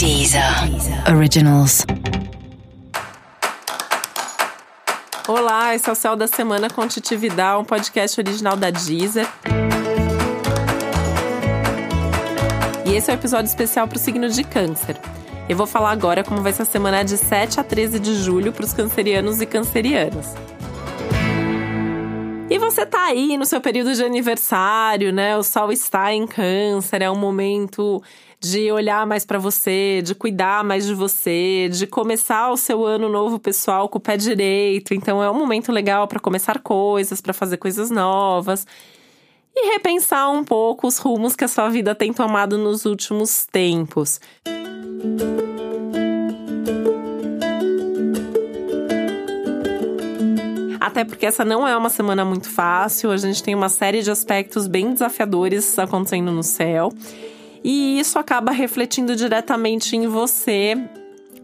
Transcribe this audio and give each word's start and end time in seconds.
Deezer 0.00 0.42
Originals. 1.14 1.84
Olá, 5.28 5.74
esse 5.74 5.90
é 5.90 5.92
o 5.92 5.94
Céu 5.94 6.16
da 6.16 6.26
Semana 6.26 6.70
com 6.70 6.88
Titi 6.88 7.14
um 7.58 7.64
podcast 7.66 8.18
original 8.18 8.56
da 8.56 8.70
Deezer. 8.70 9.28
E 12.86 12.94
esse 12.94 13.10
é 13.10 13.12
o 13.12 13.14
um 13.14 13.20
episódio 13.20 13.50
especial 13.50 13.86
para 13.86 13.98
o 13.98 14.00
signo 14.00 14.30
de 14.30 14.42
Câncer. 14.42 14.98
Eu 15.46 15.54
vou 15.58 15.66
falar 15.66 15.90
agora 15.90 16.24
como 16.24 16.40
vai 16.40 16.54
ser 16.54 16.62
a 16.62 16.64
semana 16.64 17.04
de 17.04 17.18
7 17.18 17.60
a 17.60 17.62
13 17.62 18.00
de 18.00 18.14
julho 18.14 18.54
para 18.54 18.64
os 18.64 18.72
cancerianos 18.72 19.42
e 19.42 19.44
cancerianas. 19.44 20.34
E 22.48 22.58
você 22.58 22.86
tá 22.86 23.04
aí 23.04 23.36
no 23.36 23.44
seu 23.44 23.60
período 23.60 23.94
de 23.94 24.02
aniversário, 24.02 25.12
né? 25.12 25.36
O 25.36 25.42
sol 25.42 25.70
está 25.70 26.12
em 26.12 26.26
câncer, 26.26 27.02
é 27.02 27.10
um 27.10 27.14
momento 27.14 28.02
de 28.40 28.72
olhar 28.72 29.06
mais 29.06 29.26
para 29.26 29.38
você, 29.38 30.00
de 30.02 30.14
cuidar 30.14 30.64
mais 30.64 30.86
de 30.86 30.94
você, 30.94 31.68
de 31.70 31.86
começar 31.86 32.50
o 32.50 32.56
seu 32.56 32.86
ano 32.86 33.06
novo 33.06 33.38
pessoal 33.38 33.86
com 33.86 33.98
o 33.98 34.00
pé 34.00 34.16
direito. 34.16 34.94
Então 34.94 35.22
é 35.22 35.30
um 35.30 35.38
momento 35.38 35.70
legal 35.70 36.08
para 36.08 36.18
começar 36.18 36.58
coisas, 36.60 37.20
para 37.20 37.34
fazer 37.34 37.58
coisas 37.58 37.90
novas 37.90 38.66
e 39.54 39.72
repensar 39.72 40.30
um 40.30 40.42
pouco 40.42 40.86
os 40.86 40.96
rumos 40.96 41.36
que 41.36 41.44
a 41.44 41.48
sua 41.48 41.68
vida 41.68 41.94
tem 41.94 42.14
tomado 42.14 42.56
nos 42.56 42.86
últimos 42.86 43.44
tempos. 43.44 44.18
Até 50.80 51.04
porque 51.04 51.26
essa 51.26 51.44
não 51.44 51.68
é 51.68 51.76
uma 51.76 51.90
semana 51.90 52.24
muito 52.24 52.48
fácil, 52.48 53.10
a 53.10 53.16
gente 53.18 53.42
tem 53.42 53.54
uma 53.54 53.68
série 53.68 54.02
de 54.02 54.10
aspectos 54.10 54.66
bem 54.66 54.94
desafiadores 54.94 55.78
acontecendo 55.78 56.32
no 56.32 56.42
céu. 56.42 56.90
E 57.62 58.00
isso 58.00 58.18
acaba 58.18 58.52
refletindo 58.52 59.14
diretamente 59.14 59.96
em 59.96 60.06
você, 60.06 60.76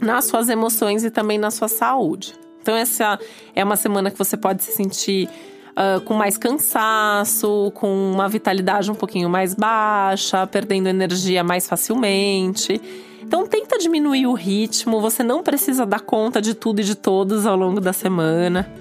nas 0.00 0.24
suas 0.26 0.48
emoções 0.48 1.04
e 1.04 1.10
também 1.10 1.38
na 1.38 1.50
sua 1.50 1.68
saúde. 1.68 2.34
Então, 2.62 2.74
essa 2.74 3.18
é 3.54 3.62
uma 3.62 3.76
semana 3.76 4.10
que 4.10 4.18
você 4.18 4.36
pode 4.36 4.62
se 4.62 4.72
sentir 4.72 5.28
uh, 5.76 6.00
com 6.00 6.14
mais 6.14 6.36
cansaço, 6.36 7.70
com 7.74 8.12
uma 8.12 8.28
vitalidade 8.28 8.90
um 8.90 8.94
pouquinho 8.94 9.28
mais 9.28 9.54
baixa, 9.54 10.46
perdendo 10.46 10.88
energia 10.88 11.44
mais 11.44 11.68
facilmente. 11.68 12.80
Então 13.22 13.44
tenta 13.46 13.76
diminuir 13.76 14.26
o 14.28 14.34
ritmo, 14.34 15.00
você 15.00 15.22
não 15.24 15.42
precisa 15.42 15.84
dar 15.84 16.00
conta 16.00 16.40
de 16.40 16.54
tudo 16.54 16.80
e 16.80 16.84
de 16.84 16.94
todos 16.94 17.44
ao 17.44 17.56
longo 17.56 17.80
da 17.80 17.92
semana. 17.92 18.72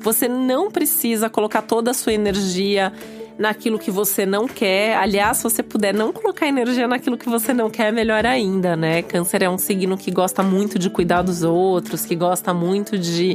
Você 0.00 0.26
não 0.26 0.70
precisa 0.70 1.28
colocar 1.28 1.60
toda 1.60 1.90
a 1.90 1.94
sua 1.94 2.14
energia 2.14 2.92
naquilo 3.40 3.78
que 3.78 3.90
você 3.90 4.26
não 4.26 4.46
quer. 4.46 4.96
Aliás, 4.98 5.38
se 5.38 5.42
você 5.44 5.62
puder 5.62 5.94
não 5.94 6.12
colocar 6.12 6.46
energia 6.46 6.86
naquilo 6.86 7.16
que 7.16 7.28
você 7.28 7.54
não 7.54 7.70
quer, 7.70 7.90
melhor 7.90 8.26
ainda, 8.26 8.76
né? 8.76 9.00
Câncer 9.00 9.42
é 9.42 9.48
um 9.48 9.56
signo 9.56 9.96
que 9.96 10.10
gosta 10.10 10.42
muito 10.42 10.78
de 10.78 10.90
cuidar 10.90 11.22
dos 11.22 11.42
outros, 11.42 12.04
que 12.04 12.14
gosta 12.14 12.52
muito 12.52 12.98
de 12.98 13.34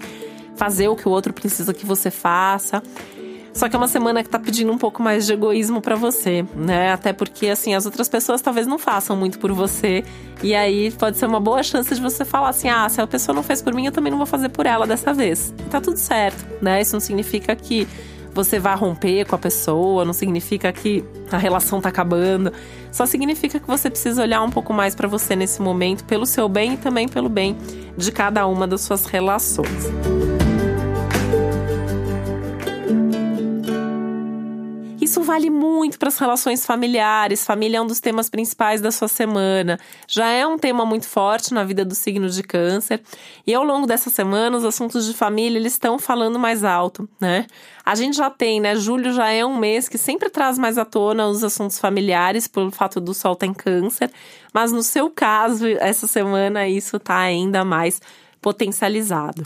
fazer 0.56 0.88
o 0.88 0.96
que 0.96 1.08
o 1.10 1.12
outro 1.12 1.34
precisa 1.34 1.74
que 1.74 1.88
você 1.88 2.12
faça. 2.12 2.84
Só 3.52 3.68
que 3.68 3.76
é 3.76 3.80
uma 3.80 3.88
semana 3.88 4.22
que 4.22 4.30
tá 4.30 4.38
pedindo 4.38 4.72
um 4.72 4.78
pouco 4.78 5.02
mais 5.02 5.26
de 5.26 5.34
egoísmo 5.34 5.82
para 5.82 5.96
você, 5.96 6.46
né? 6.56 6.92
Até 6.92 7.12
porque, 7.12 7.48
assim, 7.48 7.74
as 7.74 7.86
outras 7.86 8.08
pessoas 8.08 8.42
talvez 8.42 8.68
não 8.68 8.78
façam 8.78 9.16
muito 9.16 9.40
por 9.40 9.52
você. 9.54 10.04
E 10.44 10.54
aí 10.54 10.92
pode 10.92 11.18
ser 11.18 11.26
uma 11.26 11.40
boa 11.40 11.64
chance 11.64 11.96
de 11.96 12.02
você 12.02 12.24
falar 12.24 12.50
assim: 12.50 12.70
ah, 12.70 12.88
se 12.90 13.02
a 13.02 13.08
pessoa 13.08 13.34
não 13.34 13.42
fez 13.42 13.62
por 13.62 13.74
mim, 13.74 13.86
eu 13.86 13.92
também 13.92 14.12
não 14.12 14.18
vou 14.18 14.28
fazer 14.28 14.50
por 14.50 14.68
ela 14.68 14.86
dessa 14.86 15.14
vez. 15.14 15.52
E 15.58 15.70
tá 15.70 15.82
tudo 15.82 15.98
certo, 15.98 16.46
né? 16.62 16.82
Isso 16.82 16.94
não 16.94 17.00
significa 17.00 17.56
que 17.56 17.88
você 18.36 18.60
vai 18.60 18.76
romper 18.76 19.26
com 19.26 19.34
a 19.34 19.38
pessoa, 19.38 20.04
não 20.04 20.12
significa 20.12 20.72
que 20.74 21.06
a 21.32 21.38
relação 21.38 21.80
tá 21.80 21.88
acabando. 21.88 22.52
Só 22.92 23.06
significa 23.06 23.60
que 23.62 23.66
você 23.66 23.90
precisa 23.90 24.22
olhar 24.22 24.44
um 24.44 24.50
pouco 24.50 24.74
mais 24.74 24.94
para 24.94 25.08
você 25.08 25.38
nesse 25.38 25.62
momento, 25.62 26.04
pelo 26.04 26.26
seu 26.26 26.50
bem 26.50 26.74
e 26.74 26.78
também 26.78 27.08
pelo 27.08 27.30
bem 27.30 27.58
de 27.98 28.12
cada 28.12 28.46
uma 28.46 28.68
das 28.68 28.82
suas 28.82 29.06
relações. 29.06 29.90
Vale 35.26 35.50
muito 35.50 36.00
para 36.00 36.08
as 36.08 36.18
relações 36.18 36.66
familiares. 36.66 37.44
Família 37.44 37.80
é 37.80 37.82
um 37.82 37.88
dos 37.88 38.00
temas 38.00 38.30
principais 38.30 38.80
da 38.80 38.92
sua 38.92 39.08
semana. 39.08 39.78
Já 40.08 40.30
é 40.30 40.48
um 40.48 40.58
tema 40.58 40.86
muito 40.86 41.08
forte 41.08 41.54
na 41.54 41.64
vida 41.64 41.84
do 41.84 41.96
signo 41.96 42.30
de 42.30 42.44
Câncer. 42.44 43.02
E 43.46 43.54
ao 43.54 43.64
longo 43.64 43.86
dessa 43.86 44.10
semana, 44.10 44.56
os 44.56 44.64
assuntos 44.64 45.06
de 45.06 45.14
família 45.14 45.58
eles 45.58 45.74
estão 45.74 46.00
falando 46.00 46.40
mais 46.40 46.64
alto, 46.64 47.10
né? 47.20 47.48
A 47.84 47.96
gente 47.96 48.16
já 48.16 48.30
tem, 48.30 48.62
né? 48.62 48.76
Julho 48.76 49.12
já 49.12 49.30
é 49.30 49.46
um 49.46 49.58
mês 49.58 49.90
que 49.90 49.98
sempre 49.98 50.30
traz 50.30 50.58
mais 50.58 50.78
à 50.78 50.86
tona 50.86 51.28
os 51.28 51.44
assuntos 51.44 51.78
familiares, 51.78 52.48
pelo 52.48 52.72
fato 52.72 53.02
do 53.02 53.14
Sol 53.14 53.34
estar 53.34 53.46
tá 53.46 53.52
em 53.52 53.54
Câncer. 53.54 54.12
Mas 54.54 54.72
no 54.72 54.84
seu 54.84 55.10
caso, 55.10 55.68
essa 55.68 56.08
semana 56.08 56.68
isso 56.68 56.98
está 56.98 57.18
ainda 57.18 57.66
mais 57.66 58.00
potencializado. 58.42 59.44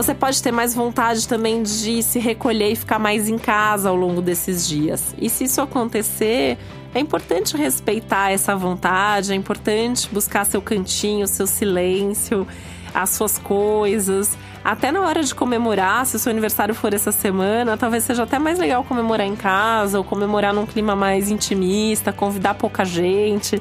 Você 0.00 0.14
pode 0.14 0.42
ter 0.42 0.50
mais 0.50 0.74
vontade 0.74 1.28
também 1.28 1.62
de 1.62 2.02
se 2.02 2.18
recolher 2.18 2.72
e 2.72 2.74
ficar 2.74 2.98
mais 2.98 3.28
em 3.28 3.36
casa 3.36 3.90
ao 3.90 3.94
longo 3.94 4.22
desses 4.22 4.66
dias. 4.66 5.14
E 5.20 5.28
se 5.28 5.44
isso 5.44 5.60
acontecer, 5.60 6.56
é 6.94 7.00
importante 7.00 7.54
respeitar 7.54 8.30
essa 8.30 8.56
vontade, 8.56 9.30
é 9.30 9.34
importante 9.34 10.08
buscar 10.10 10.46
seu 10.46 10.62
cantinho, 10.62 11.26
seu 11.26 11.46
silêncio, 11.46 12.48
as 12.94 13.10
suas 13.10 13.36
coisas. 13.36 14.38
Até 14.64 14.90
na 14.90 15.02
hora 15.02 15.22
de 15.22 15.34
comemorar, 15.34 16.06
se 16.06 16.16
o 16.16 16.18
seu 16.18 16.30
aniversário 16.30 16.74
for 16.74 16.94
essa 16.94 17.12
semana, 17.12 17.76
talvez 17.76 18.02
seja 18.02 18.22
até 18.22 18.38
mais 18.38 18.58
legal 18.58 18.82
comemorar 18.82 19.26
em 19.26 19.36
casa 19.36 19.98
ou 19.98 20.04
comemorar 20.04 20.54
num 20.54 20.64
clima 20.64 20.96
mais 20.96 21.30
intimista, 21.30 22.10
convidar 22.10 22.54
pouca 22.54 22.86
gente 22.86 23.60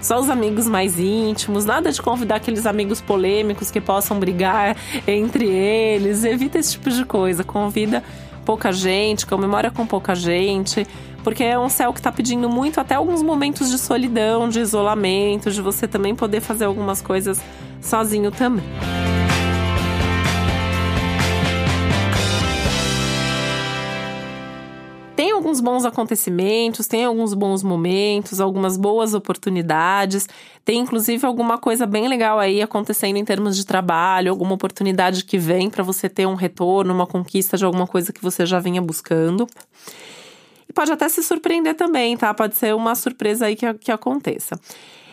só 0.00 0.18
os 0.18 0.30
amigos 0.30 0.66
mais 0.66 0.98
íntimos, 0.98 1.64
nada 1.64 1.92
de 1.92 2.00
convidar 2.00 2.36
aqueles 2.36 2.66
amigos 2.66 3.00
polêmicos 3.00 3.70
que 3.70 3.80
possam 3.80 4.18
brigar 4.18 4.76
entre 5.06 5.46
eles. 5.46 6.24
Evita 6.24 6.58
esse 6.58 6.72
tipo 6.72 6.90
de 6.90 7.04
coisa. 7.04 7.44
Convida 7.44 8.02
pouca 8.44 8.72
gente, 8.72 9.26
comemora 9.26 9.70
com 9.70 9.86
pouca 9.86 10.14
gente, 10.14 10.86
porque 11.22 11.44
é 11.44 11.58
um 11.58 11.68
céu 11.68 11.92
que 11.92 12.00
está 12.00 12.10
pedindo 12.10 12.48
muito 12.48 12.80
até 12.80 12.94
alguns 12.94 13.22
momentos 13.22 13.70
de 13.70 13.78
solidão, 13.78 14.48
de 14.48 14.60
isolamento, 14.60 15.50
de 15.50 15.60
você 15.60 15.86
também 15.86 16.14
poder 16.14 16.40
fazer 16.40 16.64
algumas 16.64 17.02
coisas 17.02 17.40
sozinho 17.80 18.30
também. 18.30 18.64
Alguns 25.50 25.60
bons 25.60 25.84
acontecimentos, 25.84 26.86
tem 26.86 27.04
alguns 27.04 27.34
bons 27.34 27.64
momentos, 27.64 28.40
algumas 28.40 28.76
boas 28.76 29.14
oportunidades. 29.14 30.28
Tem 30.64 30.78
inclusive 30.78 31.26
alguma 31.26 31.58
coisa 31.58 31.86
bem 31.86 32.06
legal 32.06 32.38
aí 32.38 32.62
acontecendo 32.62 33.16
em 33.16 33.24
termos 33.24 33.56
de 33.56 33.66
trabalho, 33.66 34.30
alguma 34.30 34.54
oportunidade 34.54 35.24
que 35.24 35.38
vem 35.38 35.68
para 35.68 35.82
você 35.82 36.08
ter 36.08 36.24
um 36.24 36.36
retorno, 36.36 36.94
uma 36.94 37.06
conquista 37.06 37.56
de 37.56 37.64
alguma 37.64 37.86
coisa 37.86 38.12
que 38.12 38.22
você 38.22 38.46
já 38.46 38.60
vinha 38.60 38.80
buscando. 38.80 39.48
E 40.68 40.72
pode 40.72 40.92
até 40.92 41.08
se 41.08 41.20
surpreender 41.20 41.74
também, 41.74 42.16
tá? 42.16 42.32
Pode 42.32 42.54
ser 42.54 42.72
uma 42.72 42.94
surpresa 42.94 43.46
aí 43.46 43.56
que, 43.56 43.74
que 43.74 43.90
aconteça. 43.90 44.56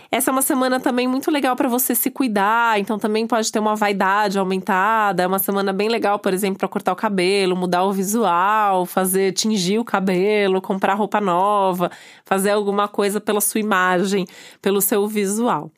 Essa 0.09 0.31
é 0.31 0.33
uma 0.33 0.41
semana 0.41 0.79
também 0.79 1.05
muito 1.05 1.29
legal 1.29 1.55
para 1.55 1.67
você 1.67 1.93
se 1.93 2.09
cuidar, 2.09 2.79
então 2.79 2.97
também 2.97 3.27
pode 3.27 3.51
ter 3.51 3.59
uma 3.59 3.75
vaidade 3.75 4.39
aumentada. 4.39 5.23
É 5.23 5.27
uma 5.27 5.39
semana 5.39 5.73
bem 5.73 5.89
legal, 5.89 6.17
por 6.17 6.33
exemplo, 6.33 6.59
para 6.59 6.67
cortar 6.67 6.93
o 6.93 6.95
cabelo, 6.95 7.57
mudar 7.57 7.83
o 7.83 7.91
visual, 7.91 8.85
fazer 8.85 9.33
tingir 9.33 9.79
o 9.79 9.83
cabelo, 9.83 10.61
comprar 10.61 10.93
roupa 10.93 11.19
nova, 11.19 11.91
fazer 12.23 12.51
alguma 12.51 12.87
coisa 12.87 13.19
pela 13.19 13.41
sua 13.41 13.59
imagem, 13.59 14.25
pelo 14.61 14.81
seu 14.81 15.05
visual. 15.07 15.69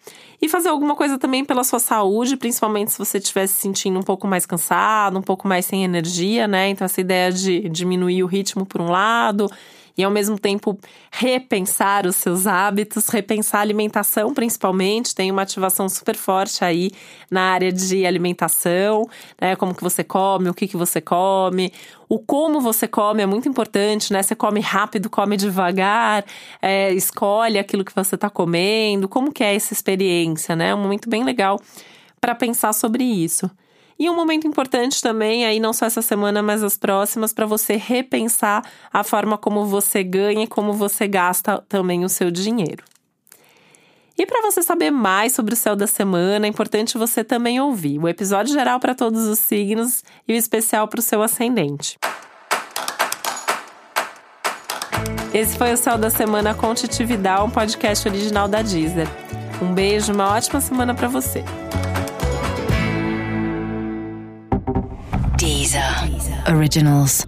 E 0.41 0.47
fazer 0.47 0.69
alguma 0.69 0.96
coisa 0.96 1.17
também 1.17 1.44
pela 1.44 1.63
sua 1.63 1.79
saúde, 1.79 2.38
principalmente 2.38 2.91
se 2.91 3.00
você 3.00 3.17
estiver 3.17 3.47
se 3.47 3.56
sentindo 3.56 4.00
um 4.00 4.03
pouco 4.03 4.28
mais 4.28 4.46
cansado, 4.46 5.17
um 5.17 5.23
pouco 5.23 5.47
mais 5.47 5.66
sem 5.66 5.84
energia, 5.84 6.47
né? 6.47 6.69
Então, 6.69 6.85
essa 6.85 7.01
ideia 7.01 7.31
de 7.31 7.67
diminuir 7.67 8.23
o 8.23 8.28
ritmo 8.28 8.66
por 8.66 8.79
um 8.79 8.90
lado 8.90 9.50
e 9.99 10.03
ao 10.05 10.09
mesmo 10.09 10.39
tempo 10.39 10.79
repensar 11.11 12.07
os 12.07 12.16
seus 12.16 12.47
hábitos, 12.47 13.09
repensar 13.09 13.57
a 13.57 13.61
alimentação 13.61 14.34
principalmente, 14.34 15.13
tem 15.13 15.29
uma 15.29 15.41
ativação 15.41 15.90
super 15.90 16.16
forte 16.16 16.63
aí 16.63 16.90
na 17.29 17.41
área 17.51 17.69
de 17.69 18.05
alimentação, 18.05 19.09
né? 19.41 19.57
Como 19.57 19.75
que 19.75 19.84
você 19.84 20.01
come, 20.01 20.47
o 20.47 20.53
que 20.53 20.69
que 20.69 20.78
você 20.78 21.01
come, 21.01 21.73
o 22.07 22.17
como 22.17 22.61
você 22.61 22.87
come 22.87 23.22
é 23.22 23.25
muito 23.25 23.49
importante, 23.49 24.13
né? 24.13 24.23
Você 24.23 24.35
come 24.35 24.61
rápido, 24.61 25.09
come 25.09 25.35
devagar, 25.35 26.23
é, 26.61 26.93
escolhe 26.93 27.59
aquilo 27.59 27.84
que 27.84 27.93
você 27.93 28.16
está 28.16 28.29
comendo, 28.29 29.09
como 29.09 29.34
que 29.34 29.43
é 29.43 29.53
essa 29.53 29.73
experiência, 29.73 30.55
né? 30.55 30.69
É 30.69 30.75
um 30.75 30.81
momento 30.81 31.09
bem 31.09 31.25
legal 31.25 31.59
para 32.22 32.34
pensar 32.34 32.72
sobre 32.72 33.03
isso. 33.03 33.52
E 33.99 34.09
um 34.09 34.16
momento 34.16 34.47
importante 34.47 35.01
também, 35.01 35.46
aí 35.46 35.59
não 35.59 35.73
só 35.73 35.85
essa 35.85 36.01
semana, 36.01 36.41
mas 36.41 36.63
as 36.63 36.78
próximas, 36.78 37.34
para 37.34 37.46
você 37.46 37.75
repensar 37.75 38.63
a 38.93 39.03
forma 39.03 39.37
como 39.37 39.66
você 39.66 40.01
ganha 40.01 40.46
e 40.46 40.47
como 40.47 40.72
você 40.72 41.05
gasta 41.05 41.61
também 41.67 42.05
o 42.05 42.09
seu 42.09 42.31
dinheiro. 42.31 42.81
E 44.17 44.25
para 44.25 44.41
você 44.41 44.63
saber 44.63 44.90
mais 44.90 45.34
sobre 45.34 45.53
o 45.53 45.57
céu 45.57 45.75
da 45.75 45.85
semana, 45.85 46.46
é 46.46 46.49
importante 46.49 46.97
você 46.97 47.25
também 47.25 47.59
ouvir 47.59 47.99
o 47.99 48.07
episódio 48.07 48.53
geral 48.53 48.79
para 48.79 48.96
todos 48.96 49.28
os 49.28 49.40
signos 49.40 50.02
e 50.25 50.34
o 50.34 50.35
especial 50.35 50.87
para 50.87 50.99
o 50.99 51.03
seu 51.03 51.22
ascendente. 51.22 51.97
Esse 55.34 55.57
foi 55.57 55.73
o 55.73 55.78
Céu 55.78 55.97
da 55.97 56.09
Semana 56.09 56.55
com 56.55 56.73
Titividade, 56.73 57.43
um 57.43 57.49
podcast 57.49 58.07
original 58.07 58.47
da 58.47 58.61
Deezer. 58.61 59.07
Um 59.61 59.73
beijo, 59.73 60.13
uma 60.13 60.34
ótima 60.34 60.59
semana 60.59 60.95
para 60.95 61.07
você. 61.07 61.43
Originals. 66.49 67.25